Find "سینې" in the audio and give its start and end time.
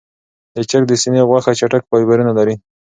1.01-1.21